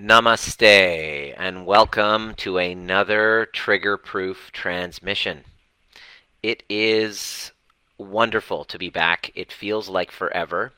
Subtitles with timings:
[0.00, 5.44] Namaste, and welcome to another trigger proof transmission.
[6.42, 7.52] It is
[7.98, 9.30] wonderful to be back.
[9.34, 10.72] It feels like forever,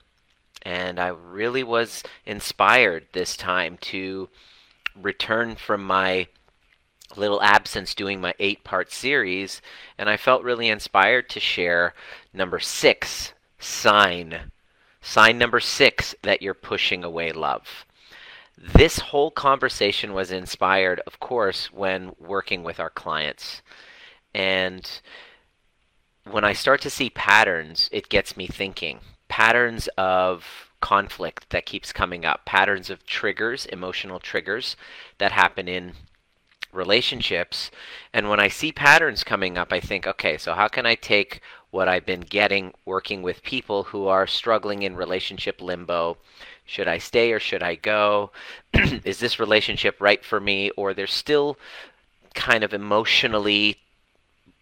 [0.62, 4.28] and I really was inspired this time to
[5.00, 6.26] return from my
[7.14, 9.62] little absence doing my eight part series,
[9.98, 11.94] and I felt really inspired to share
[12.34, 14.50] number six sign.
[15.00, 17.86] Sign number six that you're pushing away love.
[18.56, 23.62] This whole conversation was inspired, of course, when working with our clients.
[24.34, 24.88] And
[26.30, 29.00] when I start to see patterns, it gets me thinking.
[29.28, 34.76] Patterns of conflict that keeps coming up, patterns of triggers, emotional triggers
[35.18, 35.94] that happen in
[36.72, 37.70] relationships.
[38.12, 41.40] And when I see patterns coming up, I think, okay, so how can I take
[41.70, 46.18] what I've been getting working with people who are struggling in relationship limbo
[46.64, 48.30] should I stay or should I go?
[49.04, 50.70] Is this relationship right for me?
[50.70, 51.58] Or they're still
[52.34, 53.78] kind of emotionally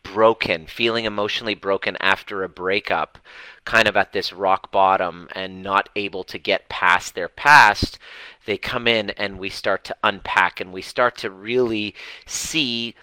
[0.02, 3.18] broken, feeling emotionally broken after a breakup,
[3.64, 7.98] kind of at this rock bottom and not able to get past their past,
[8.46, 11.94] they come in and we start to unpack and we start to really
[12.26, 12.94] see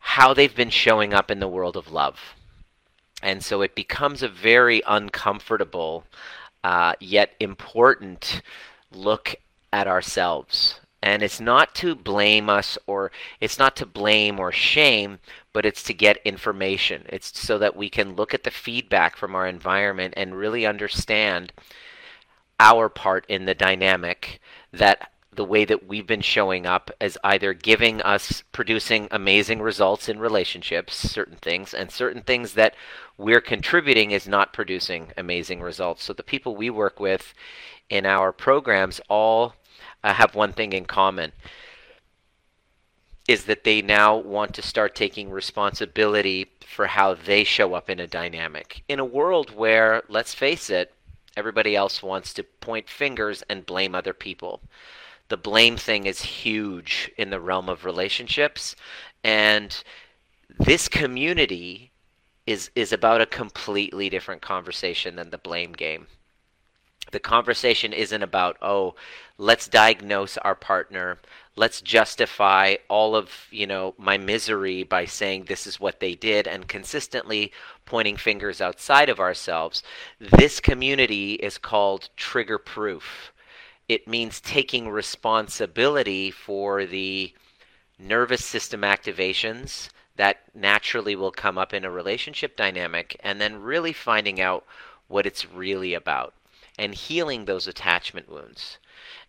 [0.00, 2.34] how they've been showing up in the world of love.
[3.22, 6.04] And so it becomes a very uncomfortable
[6.64, 8.42] uh, yet important
[8.92, 9.36] look
[9.72, 10.80] at ourselves.
[11.02, 15.18] And it's not to blame us or it's not to blame or shame,
[15.52, 17.06] but it's to get information.
[17.08, 21.52] It's so that we can look at the feedback from our environment and really understand
[22.58, 24.40] our part in the dynamic
[24.72, 30.08] that the way that we've been showing up as either giving us producing amazing results
[30.08, 32.74] in relationships, certain things, and certain things that
[33.16, 36.02] we're contributing is not producing amazing results.
[36.02, 37.32] So the people we work with
[37.88, 39.54] in our programs all
[40.02, 41.32] uh, have one thing in common
[43.28, 48.00] is that they now want to start taking responsibility for how they show up in
[48.00, 48.82] a dynamic.
[48.88, 50.92] In a world where, let's face it,
[51.36, 54.60] everybody else wants to point fingers and blame other people
[55.30, 58.74] the blame thing is huge in the realm of relationships.
[59.22, 59.82] And
[60.58, 61.92] this community
[62.46, 66.08] is is about a completely different conversation than the blame game.
[67.12, 68.96] The conversation isn't about oh
[69.38, 71.18] let's diagnose our partner.
[71.54, 76.48] Let's justify all of you know my misery by saying this is what they did
[76.48, 77.52] and consistently
[77.84, 79.84] pointing fingers outside of ourselves.
[80.18, 83.32] This community is called trigger proof
[83.90, 87.34] it means taking responsibility for the
[87.98, 93.92] nervous system activations that naturally will come up in a relationship dynamic and then really
[93.92, 94.64] finding out
[95.08, 96.32] what it's really about
[96.78, 98.78] and healing those attachment wounds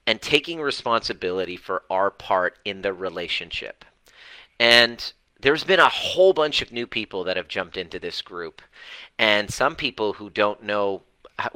[0.05, 3.83] and taking responsibility for our part in the relationship.
[4.59, 8.61] And there's been a whole bunch of new people that have jumped into this group
[9.17, 11.01] and some people who don't know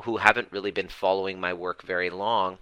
[0.04, 2.58] who haven't really been following my work very long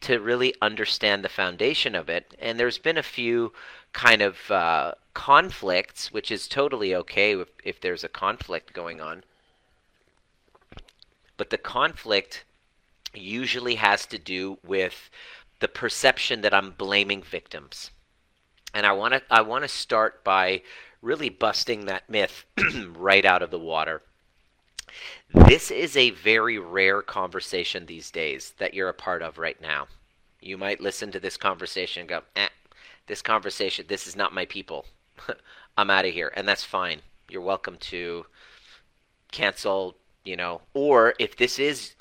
[0.00, 2.34] to really understand the foundation of it.
[2.38, 3.52] And there's been a few
[3.92, 9.24] kind of uh, conflicts, which is totally okay if, if there's a conflict going on.
[11.36, 12.44] But the conflict
[13.14, 15.10] usually has to do with
[15.60, 17.90] the perception that I'm blaming victims.
[18.74, 20.62] And I want to I want to start by
[21.00, 22.44] really busting that myth
[22.96, 24.02] right out of the water.
[25.32, 29.88] This is a very rare conversation these days that you're a part of right now.
[30.40, 32.48] You might listen to this conversation and go, eh,
[33.06, 34.86] this conversation, this is not my people.
[35.76, 36.32] I'm out of here.
[36.36, 37.00] And that's fine.
[37.28, 38.26] You're welcome to
[39.32, 41.95] cancel, you know, or if this is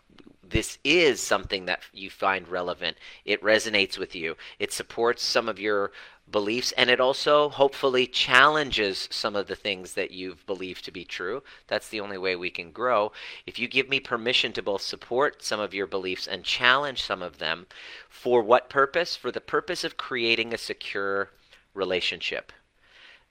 [0.49, 2.97] this is something that you find relevant.
[3.25, 4.35] It resonates with you.
[4.59, 5.91] It supports some of your
[6.31, 11.05] beliefs and it also hopefully challenges some of the things that you've believed to be
[11.05, 11.43] true.
[11.67, 13.11] That's the only way we can grow.
[13.45, 17.21] If you give me permission to both support some of your beliefs and challenge some
[17.21, 17.67] of them,
[18.09, 19.15] for what purpose?
[19.15, 21.29] For the purpose of creating a secure
[21.73, 22.51] relationship.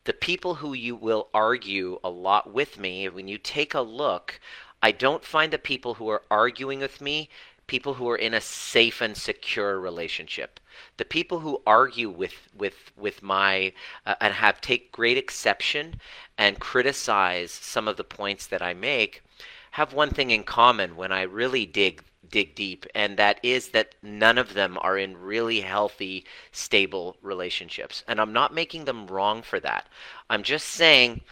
[0.05, 4.39] The people who you will argue a lot with me, when you take a look,
[4.85, 7.31] I don't find the people who are arguing with me
[7.67, 10.61] people who are in a safe and secure relationship.
[10.99, 13.73] The people who argue with with with my
[14.05, 16.03] uh, and have take great exception
[16.37, 19.23] and criticize some of the points that I make
[19.71, 23.95] have one thing in common when I really dig dig deep and that is that
[24.03, 29.41] none of them are in really healthy stable relationships and I'm not making them wrong
[29.41, 29.89] for that.
[30.29, 31.23] I'm just saying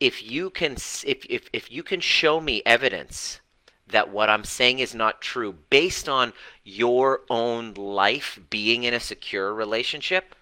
[0.00, 3.40] if you can if if, if you can show me evidence
[3.88, 6.32] that what I'm saying is not true based on
[6.64, 10.34] your own life being in a secure relationship,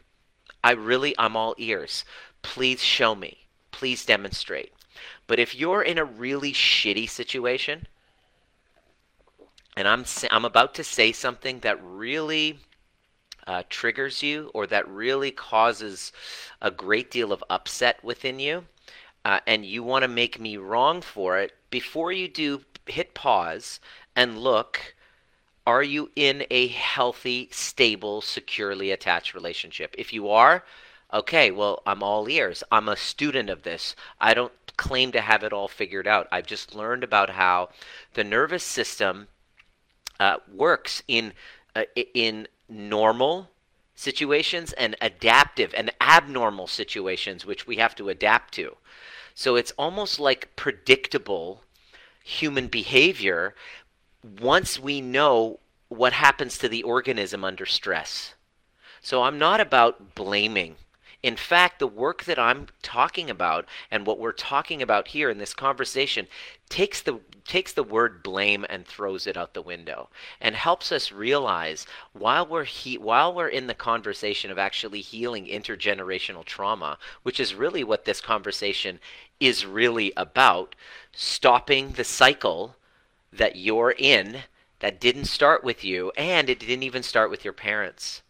[0.62, 2.04] I really, I'm all ears.
[2.40, 3.46] Please show me.
[3.70, 4.72] Please demonstrate.
[5.26, 7.86] But if you're in a really shitty situation,
[9.76, 12.60] and I'm I'm about to say something that really
[13.46, 16.12] uh, triggers you or that really causes
[16.62, 18.64] a great deal of upset within you,
[19.24, 23.80] uh, and you want to make me wrong for it, before you do, hit pause
[24.14, 24.94] and look.
[25.66, 29.94] Are you in a healthy, stable, securely attached relationship?
[29.96, 30.62] If you are,
[31.12, 32.62] okay, well, I'm all ears.
[32.70, 33.96] I'm a student of this.
[34.20, 36.28] I don't claim to have it all figured out.
[36.30, 37.70] I've just learned about how
[38.12, 39.28] the nervous system
[40.20, 41.32] uh, works in
[41.74, 41.84] uh,
[42.14, 43.50] in normal
[43.94, 48.76] situations and adaptive and abnormal situations, which we have to adapt to.
[49.34, 51.62] So it's almost like predictable
[52.22, 53.54] human behavior
[54.40, 58.34] once we know what happens to the organism under stress.
[59.00, 60.76] So I'm not about blaming
[61.25, 65.38] in fact, the work that I'm talking about and what we're talking about here in
[65.38, 66.26] this conversation
[66.69, 70.08] takes the takes the word blame and throws it out the window
[70.41, 75.46] and helps us realize while we're he, while we're in the conversation of actually healing
[75.46, 78.99] intergenerational trauma, which is really what this conversation
[79.41, 80.75] is really about,
[81.12, 82.76] stopping the cycle
[83.32, 84.38] that you're in
[84.81, 88.23] that didn't start with you and it didn't even start with your parents.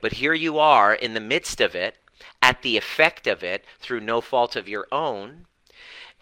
[0.00, 1.96] But here you are in the midst of it
[2.40, 5.46] at the effect of it through no fault of your own.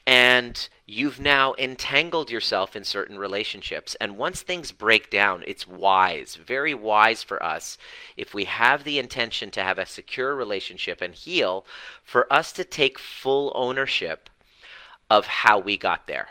[0.07, 3.97] And you've now entangled yourself in certain relationships.
[4.01, 7.77] And once things break down, it's wise, very wise for us,
[8.17, 11.67] if we have the intention to have a secure relationship and heal,
[12.05, 14.31] for us to take full ownership
[15.11, 16.29] of how we got there.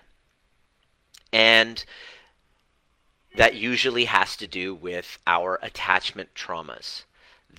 [1.33, 1.83] And
[3.36, 7.04] that usually has to do with our attachment traumas.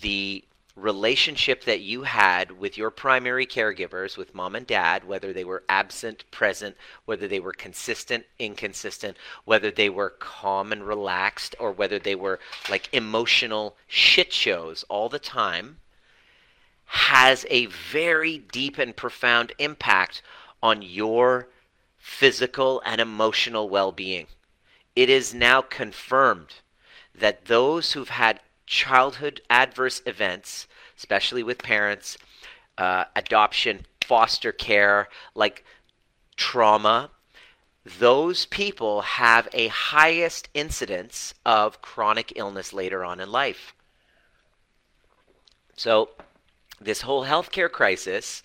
[0.00, 0.44] The
[0.76, 5.64] relationship that you had with your primary caregivers, with mom and dad, whether they were
[5.68, 6.76] absent, present,
[7.06, 12.38] whether they were consistent, inconsistent, whether they were calm and relaxed, or whether they were
[12.68, 15.78] like emotional shit shows all the time,
[16.84, 20.22] has a very deep and profound impact
[20.62, 21.48] on your
[21.98, 24.26] physical and emotional well being.
[24.94, 26.56] It is now confirmed
[27.14, 30.66] that those who've had childhood adverse events,
[30.96, 32.18] especially with parents,
[32.78, 35.64] uh, adoption, foster care, like
[36.36, 37.10] trauma,
[37.98, 43.74] those people have a highest incidence of chronic illness later on in life.
[45.76, 46.10] So,
[46.80, 48.42] this whole healthcare crisis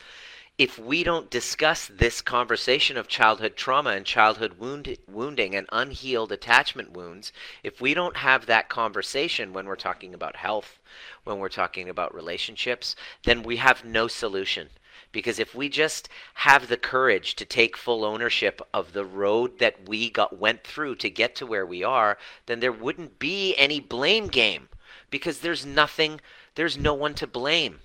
[0.62, 6.32] if we don't discuss this conversation of childhood trauma and childhood wound, wounding and unhealed
[6.32, 10.78] attachment wounds, if we don't have that conversation when we're talking about health,
[11.24, 14.70] when we're talking about relationships, then we have no solution.
[15.12, 19.90] Because if we just have the courage to take full ownership of the road that
[19.90, 23.80] we got went through to get to where we are, then there wouldn't be any
[23.80, 24.70] blame game
[25.10, 26.22] because there's nothing,
[26.54, 27.80] there's no one to blame.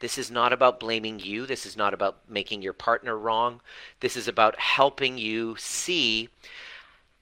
[0.00, 1.44] This is not about blaming you.
[1.46, 3.60] This is not about making your partner wrong.
[4.00, 6.30] This is about helping you see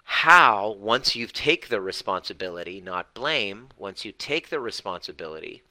[0.05, 5.63] how, once you take the responsibility, not blame, once you take the responsibility,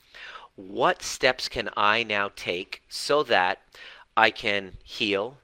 [0.56, 3.61] what steps can I now take so that
[4.18, 5.37] I can heal,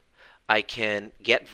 [0.50, 1.48] I can get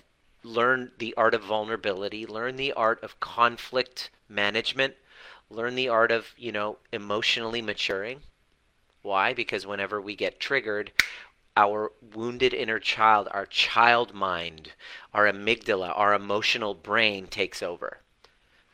[0.44, 4.96] learn the art of vulnerability, learn the art of conflict management,
[5.50, 8.22] learn the art of, you know, emotionally maturing
[9.02, 9.34] why?
[9.34, 10.92] Because whenever we get triggered,
[11.56, 14.74] our wounded inner child, our child mind,
[15.14, 18.00] our amygdala, our emotional brain takes over.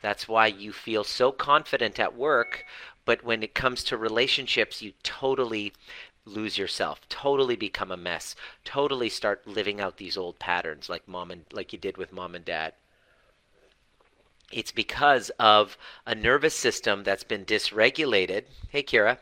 [0.01, 2.65] That's why you feel so confident at work,
[3.05, 5.73] but when it comes to relationships, you totally
[6.25, 11.31] lose yourself, totally become a mess, totally start living out these old patterns like mom
[11.31, 12.73] and like you did with mom and dad.
[14.51, 18.43] It's because of a nervous system that's been dysregulated.
[18.69, 19.17] Hey Kira,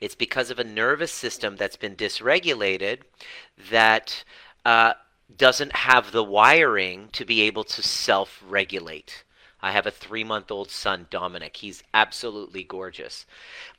[0.00, 3.00] it's because of a nervous system that's been dysregulated
[3.70, 4.24] that
[4.64, 4.94] uh,
[5.36, 9.24] doesn't have the wiring to be able to self regulate.
[9.62, 11.58] I have a three month old son, Dominic.
[11.58, 13.26] He's absolutely gorgeous.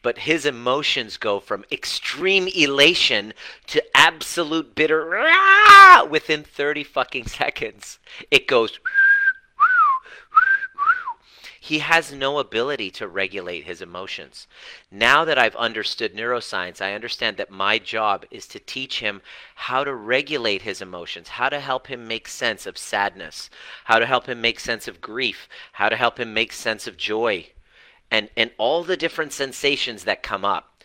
[0.04, 3.34] But his emotions go from extreme elation
[3.68, 5.26] to absolute bitter
[6.10, 8.00] within 30 fucking seconds.
[8.30, 8.80] It goes
[11.72, 14.46] he has no ability to regulate his emotions.
[14.92, 19.22] Now that I've understood neuroscience, I understand that my job is to teach him
[19.56, 23.50] how to regulate his emotions, how to help him make sense of sadness,
[23.86, 26.98] how to help him make sense of grief, how to help him make sense of
[26.98, 27.48] joy,
[28.12, 30.84] and, and all the different sensations that come up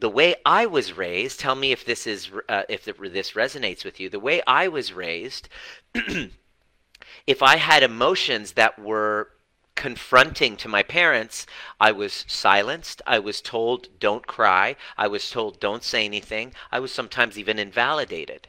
[0.00, 3.98] the way I was raised, tell me if this is uh, if this resonates with
[3.98, 4.08] you.
[4.08, 5.48] The way I was raised,
[7.26, 9.30] if I had emotions that were
[9.78, 11.46] confronting to my parents,
[11.78, 13.00] I was silenced.
[13.06, 14.74] I was told, don't cry.
[14.96, 16.52] I was told, don't say anything.
[16.72, 18.48] I was sometimes even invalidated.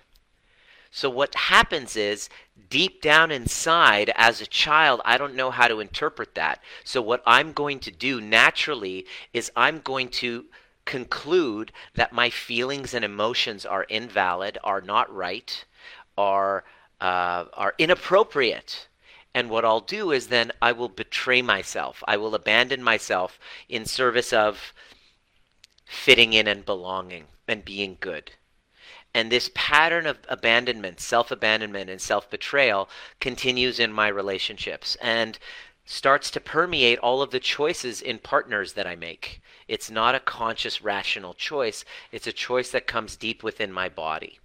[0.90, 2.30] So, what happens is,
[2.68, 6.64] deep down inside, as a child, I don't know how to interpret that.
[6.84, 10.46] So, what I'm going to do naturally is I'm going to
[10.86, 15.64] conclude that my feelings and emotions are invalid, are not right,
[16.18, 16.64] are,
[17.00, 18.88] uh, are inappropriate.
[19.34, 22.04] And what I'll do is then I will betray myself.
[22.08, 24.74] I will abandon myself in service of
[25.86, 28.32] fitting in and belonging and being good.
[29.14, 35.40] And this pattern of abandonment, self abandonment, and self betrayal continues in my relationships and
[35.86, 39.42] starts to permeate all of the choices in partners that I make.
[39.68, 44.40] It's not a conscious, rational choice, it's a choice that comes deep within my body.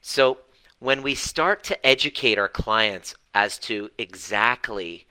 [0.00, 0.38] So,
[0.78, 5.06] when we start to educate our clients as to exactly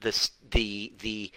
[0.00, 1.32] the, the, the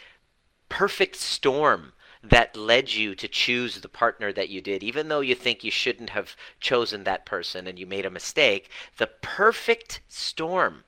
[0.67, 5.33] perfect storm that led you to choose the partner that you did, even though you
[5.33, 10.83] think you shouldn't have chosen that person and you made a mistake, the perfect storm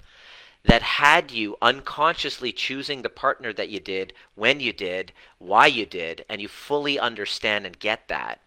[0.63, 5.86] that had you unconsciously choosing the partner that you did, when you did, why you
[5.86, 8.41] did, and you fully understand and get that,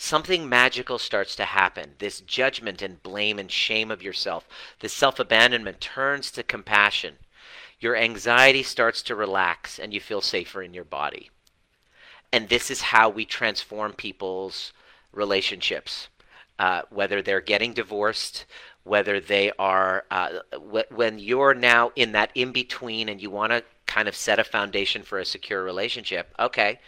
[0.00, 1.94] something magical starts to happen.
[1.98, 4.48] This judgment and blame and shame of yourself,
[4.80, 7.16] this self abandonment turns to compassion.
[7.78, 11.30] Your anxiety starts to relax and you feel safer in your body.
[12.32, 14.72] And this is how we transform people's
[15.12, 16.08] relationships.
[16.58, 18.44] Uh, whether they're getting divorced,
[18.84, 20.40] whether they are uh,
[20.90, 24.44] when you're now in that in between and you want to kind of set a
[24.44, 26.78] foundation for a secure relationship okay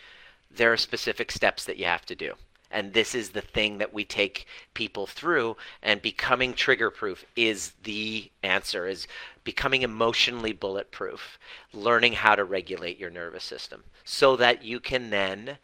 [0.51, 2.35] there are specific steps that you have to do
[2.73, 7.73] and this is the thing that we take people through and becoming trigger proof is
[7.83, 9.07] the answer is
[9.45, 11.39] becoming emotionally bulletproof
[11.73, 15.59] learning how to regulate your nervous system so that you can then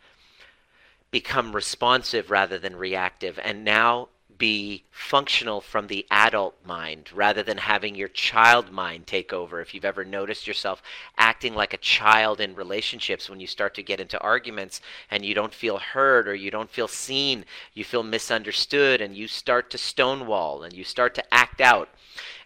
[1.10, 3.38] become responsive rather than reactive.
[3.42, 9.32] And now be functional from the adult mind rather than having your child mind take
[9.32, 9.60] over.
[9.60, 10.80] If you've ever noticed yourself
[11.16, 14.80] acting like a child in relationships when you start to get into arguments
[15.10, 19.26] and you don't feel heard or you don't feel seen, you feel misunderstood, and you
[19.26, 21.88] start to stonewall and you start to act out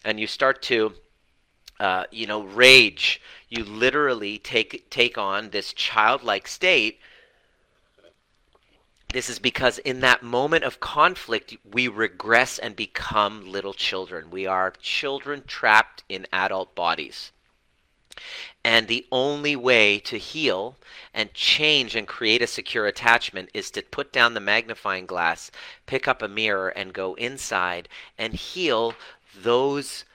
[0.03, 0.93] and you start to.
[1.79, 3.19] Uh, you know, rage.
[3.49, 6.99] You literally take take on this childlike state
[9.13, 14.31] this is because in that moment of conflict, we regress and become little children.
[14.31, 17.31] We are children trapped in adult bodies.
[18.63, 20.77] And the only way to heal
[21.13, 25.51] and change and create a secure attachment is to put down the magnifying glass,
[25.85, 28.93] pick up a mirror, and go inside and heal
[29.35, 30.05] those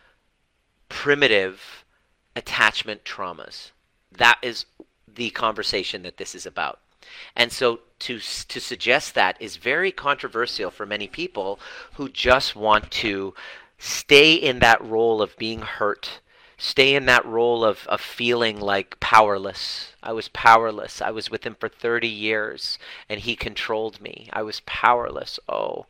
[0.88, 1.84] primitive
[2.34, 3.70] attachment traumas.
[4.10, 4.64] That is
[5.06, 6.80] the conversation that this is about.
[7.36, 11.58] And so to to suggest that is very controversial for many people
[11.94, 13.34] who just want to
[13.78, 16.20] stay in that role of being hurt
[16.58, 19.92] stay in that role of, of feeling like powerless.
[20.02, 21.00] I was powerless.
[21.00, 22.78] I was with him for 30 years
[23.08, 24.28] and he controlled me.
[24.32, 25.38] I was powerless.
[25.48, 25.86] Oh.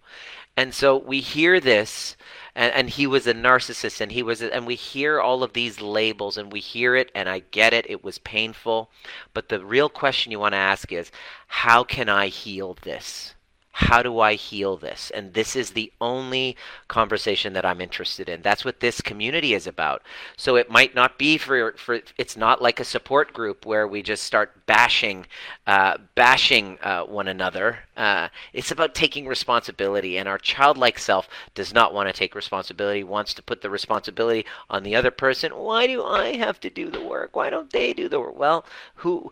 [0.56, 2.16] And so we hear this
[2.58, 5.80] and, and he was a narcissist and he was and we hear all of these
[5.80, 8.90] labels and we hear it and I get it it was painful.
[9.32, 11.12] But the real question you want to ask is
[11.46, 13.34] how can I heal this
[13.78, 15.12] how do I heal this?
[15.14, 16.56] And this is the only
[16.88, 18.42] conversation that I'm interested in.
[18.42, 20.02] That's what this community is about.
[20.36, 24.02] So it might not be for for it's not like a support group where we
[24.02, 25.26] just start bashing
[25.68, 27.78] uh, bashing uh, one another.
[27.96, 33.04] Uh, it's about taking responsibility, and our childlike self does not want to take responsibility.
[33.04, 35.52] Wants to put the responsibility on the other person.
[35.52, 37.36] Why do I have to do the work?
[37.36, 38.36] Why don't they do the work?
[38.36, 38.64] Well,
[38.96, 39.30] who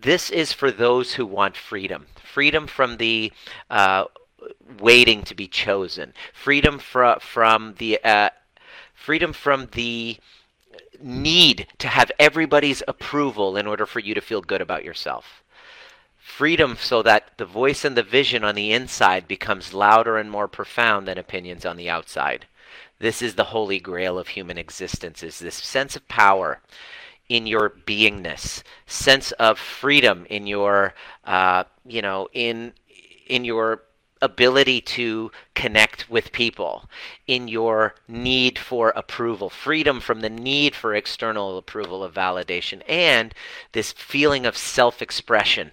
[0.00, 2.06] this is for those who want freedom.
[2.22, 3.32] Freedom from the
[3.70, 4.04] uh,
[4.78, 6.12] waiting to be chosen.
[6.32, 8.30] Freedom from from the uh,
[8.94, 10.18] freedom from the
[11.00, 15.42] need to have everybody's approval in order for you to feel good about yourself.
[16.18, 20.48] Freedom so that the voice and the vision on the inside becomes louder and more
[20.48, 22.46] profound than opinions on the outside.
[22.98, 26.60] This is the holy grail of human existence is this sense of power
[27.28, 30.94] in your beingness, sense of freedom in your,
[31.24, 32.72] uh, you know, in
[33.26, 33.82] in your
[34.20, 36.88] ability to connect with people,
[37.26, 43.34] in your need for approval, freedom from the need for external approval of validation, and
[43.72, 45.72] this feeling of self expression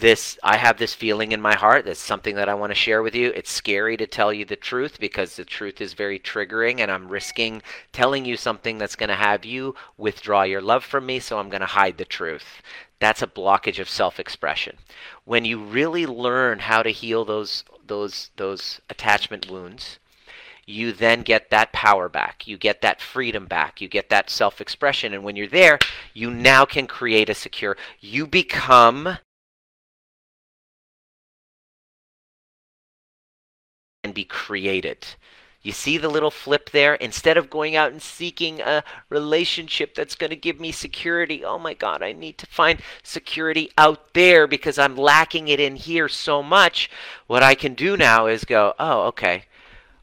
[0.00, 3.02] this I have this feeling in my heart that's something that I want to share
[3.02, 3.28] with you.
[3.28, 7.08] It's scary to tell you the truth because the truth is very triggering and I'm
[7.08, 11.38] risking telling you something that's going to have you withdraw your love from me, so
[11.38, 12.62] I'm going to hide the truth.
[12.98, 14.76] That's a blockage of self-expression.
[15.24, 19.98] When you really learn how to heal those those those attachment wounds,
[20.66, 22.46] you then get that power back.
[22.46, 23.80] You get that freedom back.
[23.80, 25.12] You get that self expression.
[25.12, 25.78] And when you're there,
[26.14, 29.18] you now can create a secure, you become
[34.12, 35.06] be created.
[35.62, 36.94] You see the little flip there?
[36.94, 41.58] Instead of going out and seeking a relationship that's going to give me security, oh
[41.58, 46.08] my God, I need to find security out there because I'm lacking it in here
[46.08, 46.90] so much.
[47.26, 49.44] What I can do now is go, oh, okay.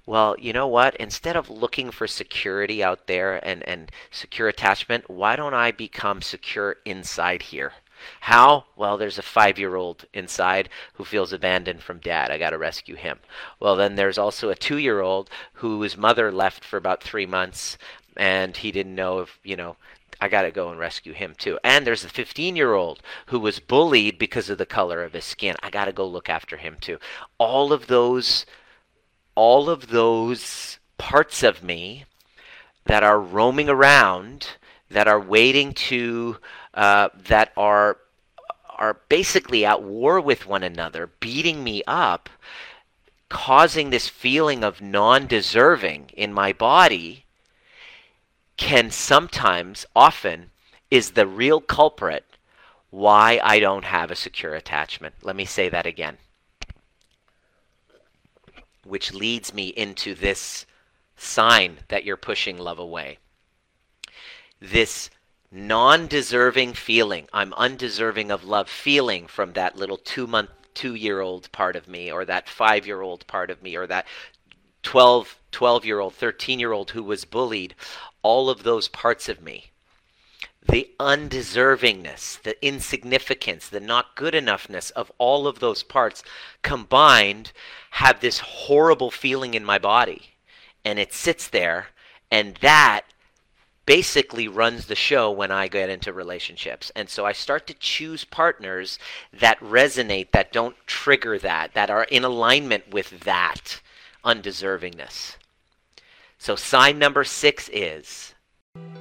[0.05, 0.95] Well, you know what?
[0.97, 6.21] Instead of looking for security out there and, and secure attachment, why don't I become
[6.21, 7.73] secure inside here?
[8.21, 8.65] How?
[8.75, 12.31] Well, there's a five year old inside who feels abandoned from dad.
[12.31, 13.19] I got to rescue him.
[13.59, 17.77] Well, then there's also a two year old whose mother left for about three months
[18.17, 19.77] and he didn't know if, you know,
[20.19, 21.59] I got to go and rescue him too.
[21.63, 25.25] And there's a 15 year old who was bullied because of the color of his
[25.25, 25.55] skin.
[25.61, 26.97] I got to go look after him too.
[27.37, 28.45] All of those,
[29.35, 32.05] all of those parts of me
[32.85, 34.47] that are roaming around,
[34.89, 36.37] that are waiting to
[36.77, 37.97] uh, that are
[38.77, 42.29] are basically at war with one another, beating me up,
[43.27, 47.25] causing this feeling of non-deserving in my body,
[48.55, 50.51] can sometimes, often,
[50.91, 52.23] is the real culprit
[52.91, 55.15] why I don't have a secure attachment.
[55.23, 56.17] Let me say that again.
[58.83, 60.67] Which leads me into this
[61.15, 63.17] sign that you're pushing love away.
[64.61, 65.09] This
[65.51, 71.21] non deserving feeling, I'm undeserving of love feeling from that little two month, two year
[71.21, 74.05] old part of me, or that five year old part of me, or that
[74.83, 77.75] 12, 12 year old, 13 year old who was bullied,
[78.21, 79.71] all of those parts of me.
[80.69, 86.23] The undeservingness, the insignificance, the not good enoughness of all of those parts
[86.61, 87.53] combined
[87.91, 90.33] have this horrible feeling in my body.
[90.83, 91.87] And it sits there,
[92.29, 93.03] and that
[93.87, 96.91] basically runs the show when I get into relationships.
[96.95, 98.99] And so I start to choose partners
[99.33, 103.79] that resonate, that don't trigger that, that are in alignment with that
[104.23, 105.37] undeservingness.
[106.37, 108.35] So sign number six is.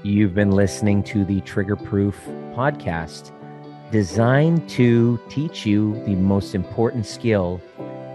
[0.04, 2.16] You've been listening to the Trigger Proof
[2.54, 3.32] podcast,
[3.90, 7.60] designed to teach you the most important skill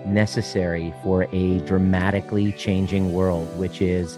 [0.05, 4.17] necessary for a dramatically changing world, which is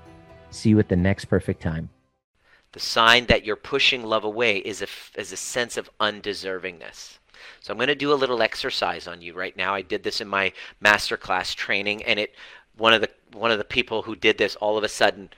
[0.51, 1.89] See you at the next perfect time.
[2.73, 4.87] The sign that you're pushing love away is a,
[5.19, 7.17] is a sense of undeservingness.
[7.61, 9.73] So I'm going to do a little exercise on you right now.
[9.73, 12.35] I did this in my masterclass training, and it
[12.77, 15.29] one of the one of the people who did this all of a sudden,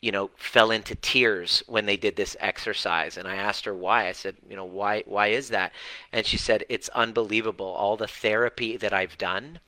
[0.00, 3.16] you know, fell into tears when they did this exercise.
[3.16, 4.08] And I asked her why.
[4.08, 5.72] I said, you know, why why is that?
[6.12, 7.66] And she said, it's unbelievable.
[7.66, 9.60] All the therapy that I've done,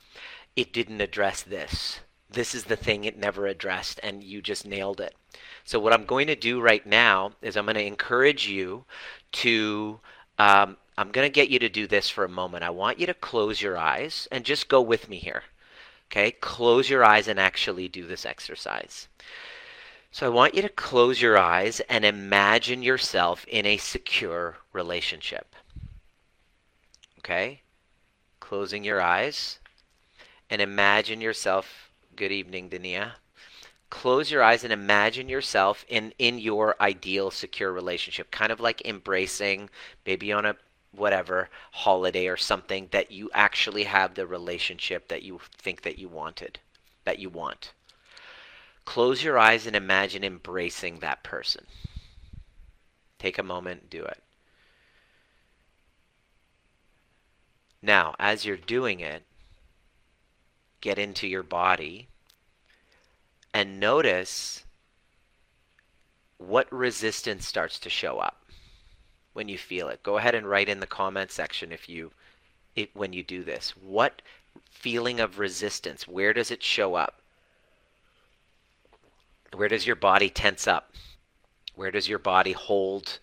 [0.55, 4.99] it didn't address this this is the thing it never addressed and you just nailed
[4.99, 5.15] it.
[5.63, 8.85] So what I'm going to do right now is I'm going to encourage you
[9.33, 9.99] to
[10.39, 12.63] um, I'm going to get you to do this for a moment.
[12.63, 15.43] I want you to close your eyes and just go with me here.
[16.09, 16.31] Okay?
[16.31, 19.07] Close your eyes and actually do this exercise.
[20.11, 25.55] So I want you to close your eyes and imagine yourself in a secure relationship.
[27.19, 27.61] Okay?
[28.39, 29.59] Closing your eyes
[30.49, 31.86] and imagine yourself.
[32.17, 33.11] Good evening, Dania.
[33.91, 38.83] Close your eyes and imagine yourself in, in your ideal secure relationship, kind of like
[38.83, 39.69] embracing,
[40.03, 40.55] maybe on a
[40.91, 46.09] whatever holiday or something that you actually have the relationship that you think that you
[46.09, 46.57] wanted,
[47.05, 47.71] that you want.
[48.83, 51.67] Close your eyes and imagine embracing that person.
[53.19, 54.23] Take a moment, do it.
[57.83, 59.21] Now, as you're doing it,
[60.87, 62.07] get into your body
[63.53, 64.63] and notice
[66.37, 68.45] what resistance starts to show up
[69.33, 70.01] when you feel it.
[70.01, 72.11] Go ahead and write in the comment section if you
[72.77, 73.71] it, when you do this.
[73.71, 74.21] What
[74.71, 77.19] feeling of resistance, where does it show up?
[79.53, 80.93] Where does your body tense up?
[81.75, 83.19] Where does your body hold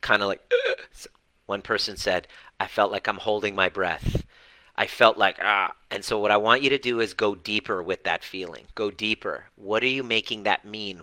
[0.00, 0.40] kind of like
[1.46, 2.28] one person said,
[2.60, 4.19] I felt like I'm holding my breath.
[4.80, 7.82] I felt like ah and so what I want you to do is go deeper
[7.82, 8.64] with that feeling.
[8.74, 9.44] Go deeper.
[9.56, 11.02] What are you making that mean?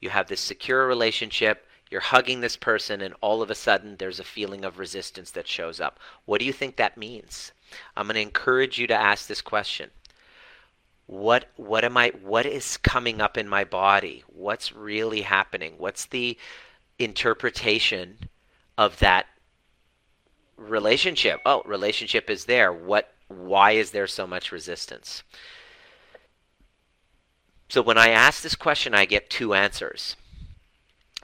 [0.00, 4.18] You have this secure relationship, you're hugging this person and all of a sudden there's
[4.18, 6.00] a feeling of resistance that shows up.
[6.24, 7.52] What do you think that means?
[7.94, 9.90] I'm going to encourage you to ask this question.
[11.04, 14.24] What what am I what is coming up in my body?
[14.28, 15.74] What's really happening?
[15.76, 16.38] What's the
[16.98, 18.30] interpretation
[18.78, 19.26] of that
[20.56, 21.42] relationship?
[21.44, 22.72] Oh, relationship is there.
[22.72, 25.22] What why is there so much resistance?
[27.68, 30.16] So when I ask this question I get two answers.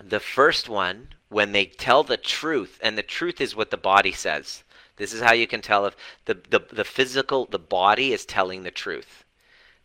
[0.02, 4.12] The first one, when they tell the truth, and the truth is what the body
[4.12, 4.62] says.
[4.96, 8.62] This is how you can tell if the, the, the physical, the body is telling
[8.62, 9.24] the truth.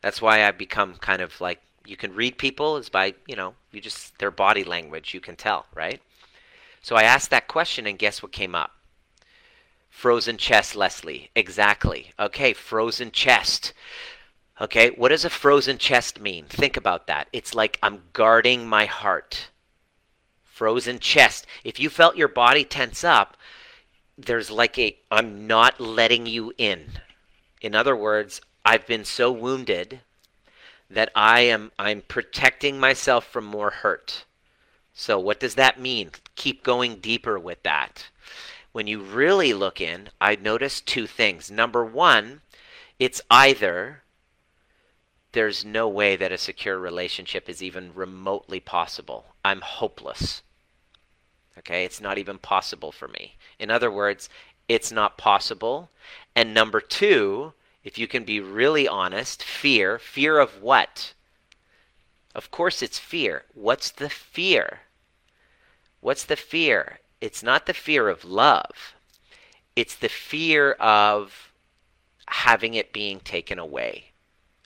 [0.01, 3.55] That's why I become kind of like, you can read people is by, you know,
[3.71, 6.01] you just, their body language, you can tell, right?
[6.81, 8.71] So I asked that question, and guess what came up?
[9.89, 11.29] Frozen chest, Leslie.
[11.35, 12.11] Exactly.
[12.17, 13.73] Okay, frozen chest.
[14.61, 16.45] Okay, what does a frozen chest mean?
[16.45, 17.27] Think about that.
[17.33, 19.49] It's like I'm guarding my heart
[20.59, 21.47] frozen chest.
[21.63, 23.37] If you felt your body tense up,
[24.17, 26.99] there's like a I'm not letting you in.
[27.61, 30.01] In other words, I've been so wounded
[30.89, 34.25] that I am I'm protecting myself from more hurt.
[34.93, 36.11] So what does that mean?
[36.35, 38.09] Keep going deeper with that.
[38.71, 41.49] When you really look in, I notice two things.
[41.49, 42.41] Number 1,
[42.99, 44.03] it's either
[45.31, 49.25] there's no way that a secure relationship is even remotely possible.
[49.43, 50.41] I'm hopeless.
[51.57, 53.35] Okay, it's not even possible for me.
[53.59, 54.29] In other words,
[54.67, 55.89] it's not possible.
[56.35, 57.53] And number two,
[57.83, 59.99] if you can be really honest, fear.
[59.99, 61.13] Fear of what?
[62.35, 63.43] Of course, it's fear.
[63.53, 64.81] What's the fear?
[66.01, 66.99] What's the fear?
[67.21, 68.93] It's not the fear of love,
[69.75, 71.51] it's the fear of
[72.27, 74.05] having it being taken away.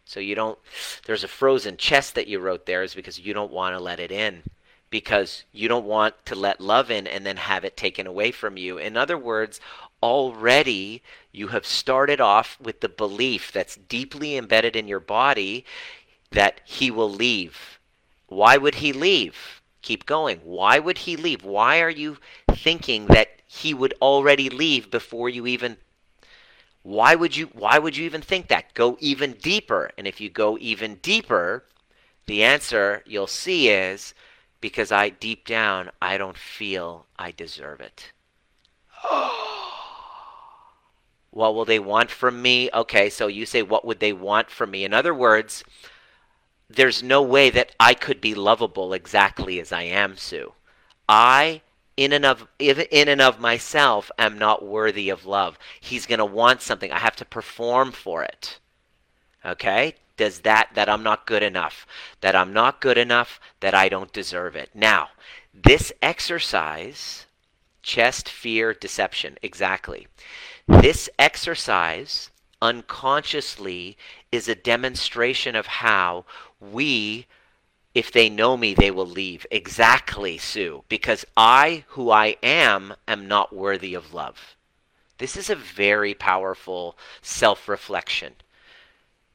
[0.06, 0.60] So you don't,
[1.06, 4.00] there's a frozen chest that you wrote there is because you don't want to let
[4.00, 4.44] it in
[4.94, 8.58] because you don't want to let love in and then have it taken away from
[8.58, 8.78] you.
[8.78, 9.60] In other words,
[10.04, 15.66] already you have started off with the belief that's deeply embedded in your body
[16.30, 17.80] that he will leave.
[18.28, 19.63] Why would he leave?
[19.84, 20.40] Keep going.
[20.44, 21.44] Why would he leave?
[21.44, 22.18] Why are you
[22.52, 25.78] thinking that he would already leave before you even
[26.84, 28.74] why would you why would you even think that?
[28.74, 29.92] Go even deeper.
[29.98, 31.64] And if you go even deeper,
[32.26, 34.14] the answer you'll see is
[34.60, 38.12] because I deep down I don't feel I deserve it.
[41.32, 42.70] what will they want from me?
[42.74, 44.84] Okay, so you say what would they want from me?
[44.84, 45.64] In other words,
[46.76, 50.54] there's no way that I could be lovable exactly as I am, Sue.
[51.08, 51.62] I
[51.96, 55.60] in and of in and of myself am not worthy of love.
[55.80, 56.92] He's going to want something.
[56.92, 58.60] I have to perform for it.
[59.46, 59.96] Okay?
[60.18, 61.88] does that that I'm not good enough,
[62.22, 64.70] that I'm not good enough, that I don't deserve it.
[64.74, 65.10] Now,
[65.54, 67.26] this exercise,
[67.82, 70.08] chest, fear, deception, exactly.
[70.68, 72.30] This exercise
[72.62, 73.98] unconsciously
[74.34, 76.26] is a demonstration of how
[76.60, 77.28] we
[77.94, 79.46] if they know me, they will leave.
[79.52, 84.56] Exactly, Sue, because I, who I am, am not worthy of love.
[85.20, 88.34] This is a very powerful self reflection.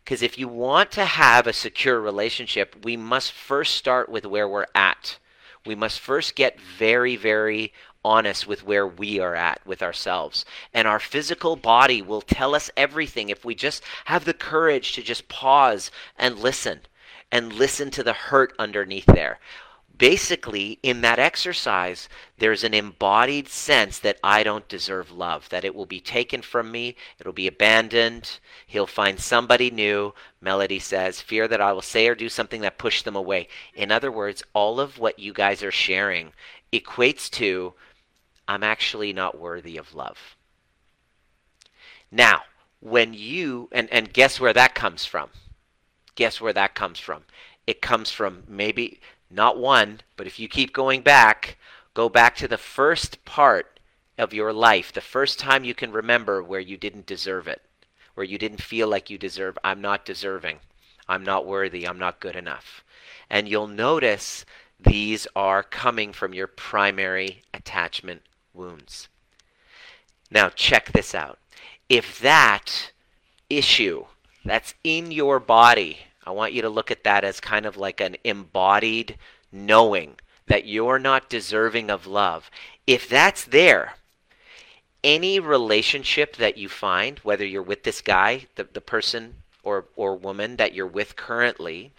[0.03, 4.49] Because if you want to have a secure relationship, we must first start with where
[4.49, 5.19] we're at.
[5.65, 7.73] We must first get very, very
[8.09, 10.45] honest with where we are at with ourselves.
[10.73, 15.03] And our physical body will tell us everything if we just have the courage to
[15.03, 16.81] just pause and listen.
[17.31, 19.39] and listen to the hurt underneath there
[19.99, 25.75] basically, in that exercise, there's an embodied sense that I don't deserve love, that it
[25.75, 30.15] will be taken from me, it'll be abandoned, he'll find somebody new.
[30.41, 33.49] Melody says, fear that I will say or do something that push them away.
[33.75, 36.33] In other words, all of what you guys are sharing
[36.73, 37.75] equates to
[38.49, 40.37] I'm actually not worthy of love.
[42.11, 42.43] Now,
[42.81, 45.29] when you, and, and guess where that comes from?
[46.15, 47.25] Guess where that comes from?
[47.67, 51.59] It comes from maybe not one, but if you keep going back,
[51.93, 53.79] go back to the first part
[54.17, 57.61] of your life, the first time you can remember where you didn't deserve it,
[58.15, 60.59] where you didn't feel like you deserve, I'm not deserving,
[61.07, 62.83] I'm not worthy, I'm not good enough.
[63.29, 64.47] And you'll notice
[64.81, 68.23] these are coming from your primary attachment
[68.59, 69.09] wounds.
[70.31, 71.39] Now, check this out.
[71.89, 72.93] If that
[73.49, 74.05] issue
[74.45, 78.03] that's in your body I want you to look at that as kind of like
[78.03, 79.17] an embodied
[79.51, 80.17] knowing
[80.47, 82.51] that you're not deserving of love.
[82.87, 83.95] If that's there,
[85.03, 90.17] any relationship that you find, whether you're with this guy, the, the person or, or
[90.17, 91.93] woman that you're with currently,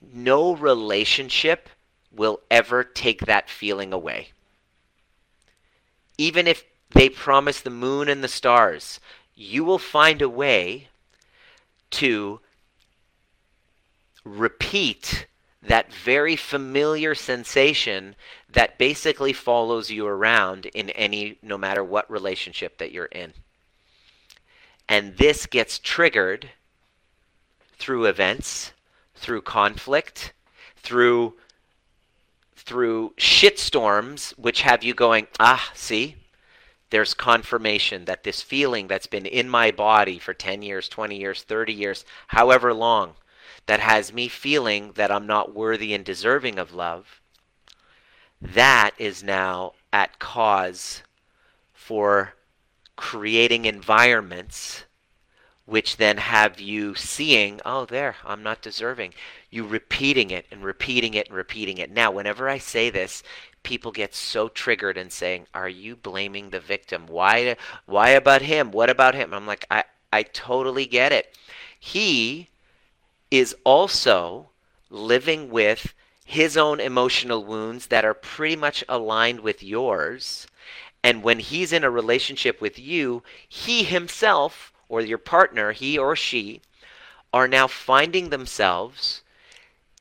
[0.00, 1.68] no relationship
[2.12, 4.28] will ever take that feeling away.
[6.18, 9.00] Even if they promise the moon and the stars,
[9.34, 10.88] you will find a way
[11.90, 12.40] to
[14.24, 15.26] repeat
[15.62, 18.14] that very familiar sensation
[18.50, 23.32] that basically follows you around in any no matter what relationship that you're in.
[24.88, 26.50] And this gets triggered
[27.78, 28.72] through events,
[29.14, 30.32] through conflict,
[30.76, 31.34] through
[32.68, 36.16] through shitstorms which have you going, "Ah, see?
[36.90, 41.42] There's confirmation that this feeling that's been in my body for 10 years, 20 years,
[41.42, 43.14] 30 years, however long,
[43.64, 47.22] that has me feeling that I'm not worthy and deserving of love,
[48.40, 51.02] that is now at cause
[51.72, 52.34] for
[52.96, 54.84] creating environments
[55.68, 59.12] which then have you seeing, oh, there, I'm not deserving.
[59.50, 61.90] You repeating it and repeating it and repeating it.
[61.90, 63.22] Now, whenever I say this,
[63.62, 67.06] people get so triggered and saying, "Are you blaming the victim?
[67.06, 67.54] Why?
[67.84, 68.70] Why about him?
[68.70, 71.36] What about him?" I'm like, I, I totally get it.
[71.78, 72.48] He
[73.30, 74.48] is also
[74.88, 75.92] living with
[76.24, 80.46] his own emotional wounds that are pretty much aligned with yours.
[81.04, 86.16] And when he's in a relationship with you, he himself, or your partner, he or
[86.16, 86.60] she,
[87.32, 89.22] are now finding themselves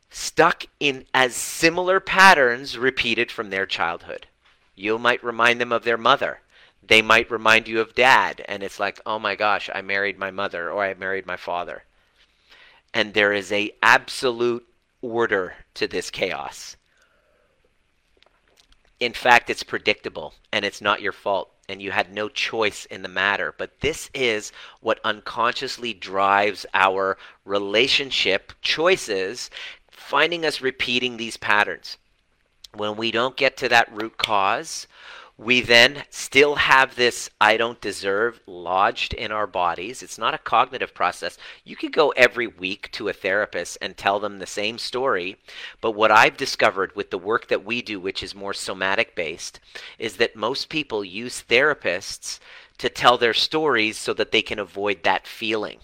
[0.10, 4.28] stuck in as similar patterns repeated from their childhood.
[4.76, 6.42] You might remind them of their mother.
[6.82, 8.46] They might remind you of dad.
[8.48, 11.84] And it's like, oh my gosh, I married my mother or I married my father
[12.94, 14.66] and there is a absolute
[15.04, 16.76] order to this chaos.
[19.00, 23.02] In fact, it's predictable and it's not your fault and you had no choice in
[23.02, 23.54] the matter.
[23.58, 29.50] But this is what unconsciously drives our relationship choices,
[29.92, 31.98] finding us repeating these patterns.
[32.74, 34.88] When we don't get to that root cause,
[35.38, 40.02] we then still have this I don't deserve lodged in our bodies.
[40.02, 41.38] It's not a cognitive process.
[41.64, 45.38] You could go every week to a therapist and tell them the same story.
[45.80, 49.60] But what I've discovered with the work that we do, which is more somatic based,
[50.00, 52.40] is that most people use therapists
[52.80, 55.80] to tell their stories so that they can avoid that feeling.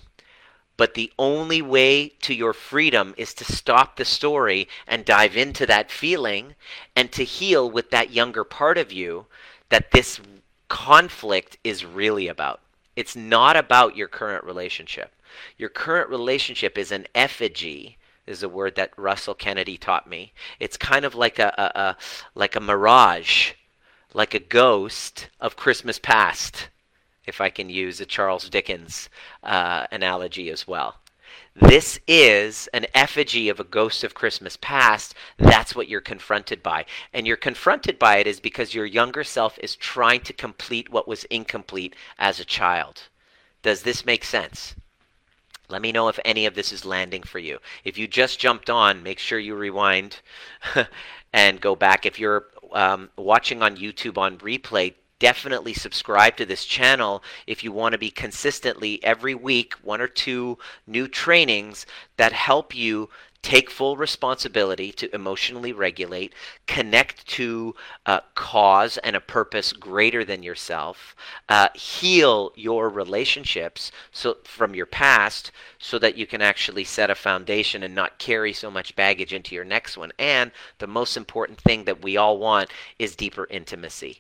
[0.76, 5.66] But the only way to your freedom is to stop the story and dive into
[5.68, 6.56] that feeling
[6.96, 9.28] and to heal with that younger part of you
[9.70, 10.20] that this
[10.70, 12.60] conflict is really about.
[12.96, 15.14] It's not about your current relationship.
[15.58, 20.32] Your current relationship is an effigy is a word that Russell Kennedy taught me.
[20.60, 21.98] It's kind of like a, a, a
[22.36, 23.52] like a mirage,
[24.14, 26.70] like a ghost of Christmas past
[27.26, 29.10] if I can use a Charles Dickens
[29.44, 30.96] uh, analogy as well.
[31.56, 35.14] This is an effigy of a ghost of Christmas past.
[35.38, 36.86] That's what you're confronted by.
[37.14, 41.08] And you're confronted by it is because your younger self is trying to complete what
[41.08, 43.04] was incomplete as a child.
[43.62, 44.76] Does this make sense?
[45.70, 47.60] Let me know if any of this is landing for you.
[47.84, 50.20] If you just jumped on, make sure you rewind
[51.34, 52.06] and go back.
[52.06, 57.72] If you're um, watching on YouTube on replay, definitely subscribe to this channel if you
[57.72, 61.86] want to be consistently every week one or two new trainings
[62.18, 63.10] that help you
[63.42, 66.34] take full responsibility to emotionally regulate,
[66.68, 67.74] connect to
[68.06, 71.16] a cause and a purpose greater than yourself,
[71.48, 77.16] uh, heal your relationships so from your past, so that you can actually set a
[77.16, 80.12] foundation and not carry so much baggage into your next one.
[80.20, 84.20] And the most important thing that we all want is deeper intimacy.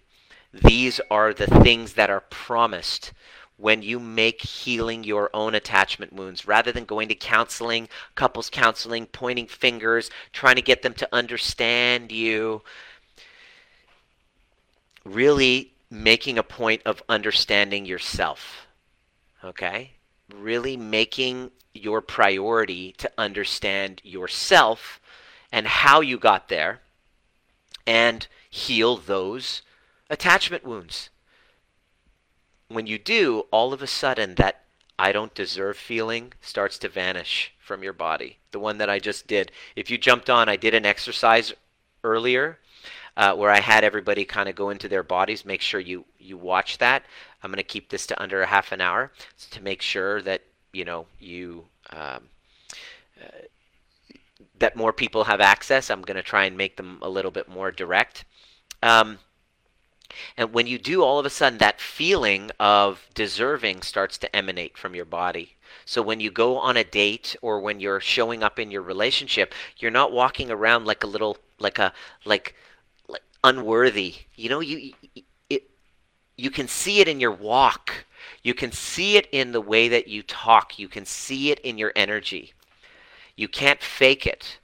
[0.54, 3.12] These are the things that are promised
[3.58, 9.06] when you make healing your own attachment wounds rather than going to counseling, couples counseling,
[9.08, 12.62] pointing fingers, trying to get them to understand you.
[15.04, 18.68] Really making a point of understanding yourself.
[19.44, 19.92] Okay?
[20.34, 25.00] Really making your priority to understand yourself
[25.52, 26.82] and how you got there
[27.86, 29.62] and heal those
[30.10, 31.10] attachment wounds
[32.74, 34.62] when you do, all of a sudden that
[34.98, 38.38] I don't deserve feeling starts to vanish from your body.
[38.52, 39.52] The one that I just did.
[39.76, 41.54] If you jumped on, I did an exercise
[42.04, 42.60] earlier
[43.16, 45.46] uh, where I had everybody kind of go into their bodies.
[45.46, 47.04] Make sure you you watch that.
[47.42, 49.12] I'm going to keep this to under a half an hour
[49.52, 51.66] to make sure that you know you.
[51.92, 52.30] Um,
[53.22, 53.46] uh,
[54.60, 55.90] that more people have access.
[55.90, 58.24] I'm going to try and make them a little bit more direct.
[58.82, 59.20] Um,
[60.38, 64.78] and when you do, all of a sudden, that feeling of deserving starts to emanate
[64.78, 65.56] from your body.
[65.86, 69.54] So when you go on a date or when you're showing up in your relationship,
[69.78, 71.94] you're not walking around like a little, like a,
[72.26, 72.56] like,
[73.08, 74.16] like unworthy.
[74.36, 74.94] You know, you,
[75.50, 75.70] it,
[76.38, 78.06] you can see it in your walk.
[78.44, 80.80] You can see it in the way that you talk.
[80.80, 82.54] You can see it in your energy.
[83.36, 84.60] You can't fake it.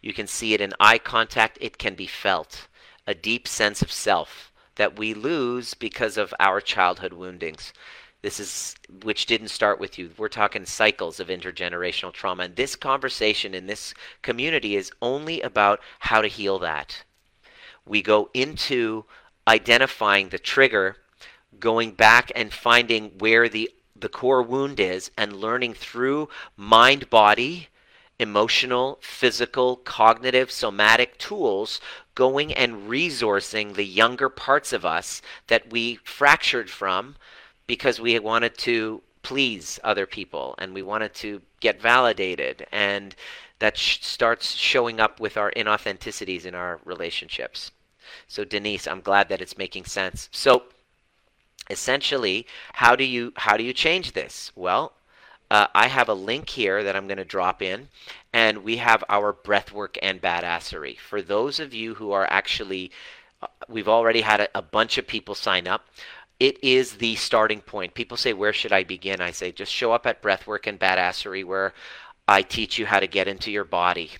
[0.00, 1.58] You can see it in eye contact.
[1.60, 2.68] It can be felt.
[3.06, 7.72] A deep sense of self that we lose because of our childhood woundings.
[8.22, 10.10] This is which didn't start with you.
[10.16, 12.44] We're talking cycles of intergenerational trauma.
[12.44, 17.04] And this conversation in this community is only about how to heal that.
[17.84, 19.04] We go into
[19.46, 20.96] identifying the trigger,
[21.60, 27.68] going back and finding where the the core wound is and learning through mind body
[28.18, 31.80] emotional, physical, cognitive, somatic tools
[32.14, 37.16] going and resourcing the younger parts of us that we fractured from
[37.66, 43.16] because we wanted to please other people and we wanted to get validated and
[43.58, 47.72] that sh- starts showing up with our inauthenticities in our relationships.
[48.28, 50.28] So Denise, I'm glad that it's making sense.
[50.30, 50.64] So
[51.70, 54.52] essentially, how do you how do you change this?
[54.54, 54.92] Well,
[55.50, 57.88] uh, I have a link here that I'm going to drop in,
[58.32, 60.98] and we have our breathwork and badassery.
[60.98, 62.90] For those of you who are actually,
[63.42, 65.86] uh, we've already had a, a bunch of people sign up.
[66.40, 67.94] It is the starting point.
[67.94, 69.20] People say, Where should I begin?
[69.20, 71.72] I say, Just show up at breathwork and badassery, where
[72.26, 74.10] I teach you how to get into your body.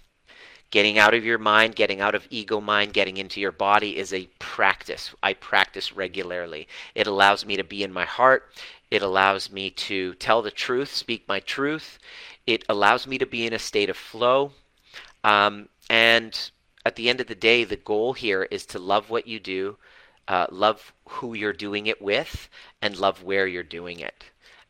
[0.71, 4.13] Getting out of your mind, getting out of ego mind, getting into your body is
[4.13, 5.15] a practice.
[5.23, 6.67] I practice regularly.
[6.95, 8.51] It allows me to be in my heart.
[8.95, 11.99] It allows me to tell the truth, speak my truth.
[12.47, 14.53] It allows me to be in a state of flow.
[15.25, 16.33] Um, and
[16.87, 19.79] at the end of the day, the goal here is to love what you do,
[20.29, 22.49] uh, love who you're doing it with,
[22.81, 24.27] and love where you're doing it.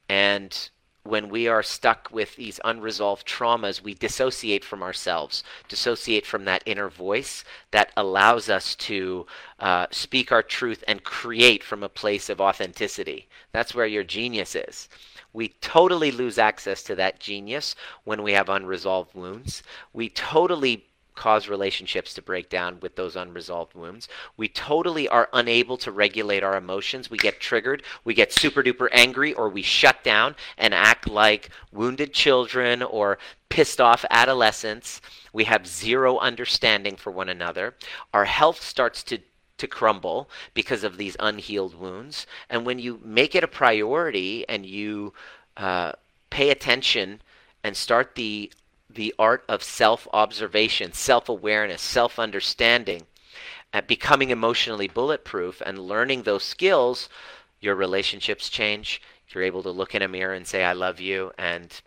[0.09, 0.71] And
[1.05, 6.63] when we are stuck with these unresolved traumas, we dissociate from ourselves, dissociate from that
[6.65, 9.27] inner voice that allows us to
[9.61, 13.29] uh, speak our truth and create from a place of authenticity.
[13.53, 14.89] That's where your genius is.
[15.35, 19.63] We totally lose access to that genius when we have unresolved wounds.
[19.93, 24.09] We totally cause relationships to break down with those unresolved wounds.
[24.37, 27.11] We totally are unable to regulate our emotions.
[27.11, 31.51] We get triggered, we get super duper angry, or we shut down and act like
[31.73, 35.01] wounded children or pissed off adolescents.
[35.33, 37.75] We have zero understanding for one another.
[38.13, 39.19] Our health starts to
[39.57, 42.27] to crumble because of these unhealed wounds.
[42.51, 45.13] And when you make it a priority and you
[45.57, 45.93] uh,
[46.31, 47.23] pay attention
[47.63, 48.51] and start the
[48.95, 53.03] the art of self observation, self awareness, self understanding,
[53.73, 57.09] at becoming emotionally bulletproof and learning those skills,
[57.61, 59.03] your relationships change.
[59.29, 61.81] You're able to look in a mirror and say, I love you, and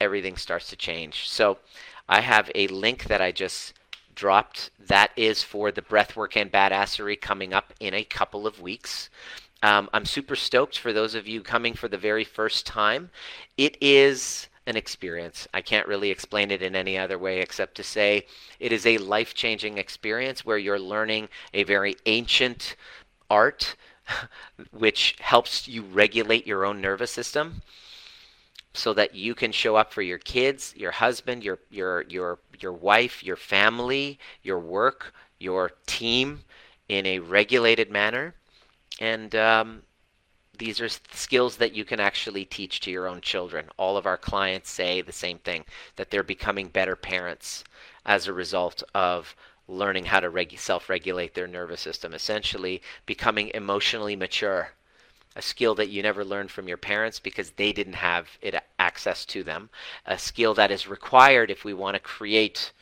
[0.00, 1.28] everything starts to change.
[1.28, 1.58] So
[2.08, 3.74] I have a link that I just
[4.14, 9.10] dropped that is for the breathwork and badassery coming up in a couple of weeks.
[9.62, 13.10] Um, I'm super stoked for those of you coming for the very first time.
[13.56, 15.46] It is an experience.
[15.52, 18.26] I can't really explain it in any other way except to say
[18.58, 22.76] it is a life changing experience where you're learning a very ancient
[23.30, 23.76] art
[24.70, 27.62] which helps you regulate your own nervous system
[28.74, 32.72] so that you can show up for your kids, your husband, your your your your
[32.72, 36.40] wife, your family, your work, your team
[36.88, 38.34] in a regulated manner,
[39.00, 39.82] and um,
[40.58, 43.66] these are skills that you can actually teach to your own children.
[43.76, 45.64] All of our clients say the same thing
[45.96, 47.64] that they're becoming better parents
[48.06, 49.34] as a result of
[49.66, 54.72] learning how to reg- self regulate their nervous system, essentially becoming emotionally mature.
[55.36, 59.24] A skill that you never learned from your parents because they didn't have it access
[59.26, 59.68] to them.
[60.06, 62.72] A skill that is required if we want to create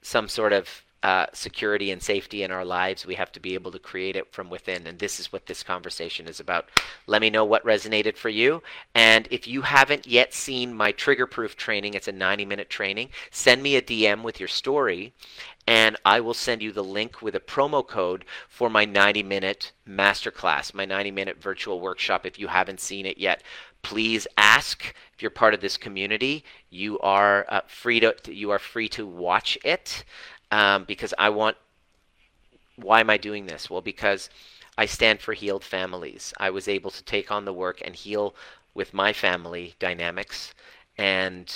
[0.00, 3.04] some sort of uh, security and safety in our lives.
[3.04, 4.86] We have to be able to create it from within.
[4.86, 6.68] And this is what this conversation is about.
[7.06, 8.62] Let me know what resonated for you.
[8.94, 13.10] And if you haven't yet seen my trigger proof training, it's a 90 minute training,
[13.30, 15.12] send me a DM with your story.
[15.66, 19.72] And I will send you the link with a promo code for my 90 minute
[19.88, 22.26] masterclass, my 90 minute virtual workshop.
[22.26, 23.42] If you haven't seen it yet,
[23.82, 28.58] please ask if you're part of this community you are uh, free to you are
[28.58, 30.04] free to watch it
[30.52, 31.56] um, because I want.
[32.76, 33.68] Why am I doing this?
[33.70, 34.30] Well, because
[34.78, 36.32] I stand for healed families.
[36.38, 38.34] I was able to take on the work and heal
[38.74, 40.54] with my family dynamics,
[40.96, 41.52] and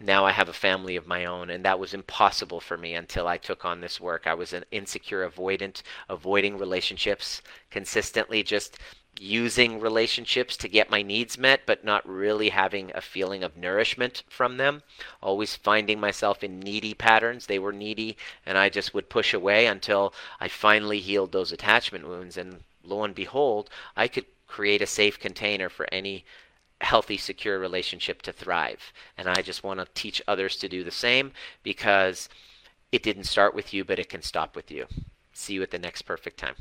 [0.00, 3.26] now I have a family of my own, and that was impossible for me until
[3.26, 4.26] I took on this work.
[4.26, 8.78] I was an insecure avoidant, avoiding relationships consistently, just
[9.18, 14.22] using relationships to get my needs met, but not really having a feeling of nourishment
[14.28, 14.82] from them.
[15.22, 17.46] Always finding myself in needy patterns.
[17.46, 22.06] They were needy, and I just would push away until I finally healed those attachment
[22.06, 22.36] wounds.
[22.36, 26.24] And lo and behold, I could create a safe container for any
[26.80, 28.92] healthy, secure relationship to thrive.
[29.16, 32.28] And I just want to teach others to do the same because
[32.92, 34.86] it didn't start with you, but it can stop with you.
[35.32, 36.56] See you at the next perfect time.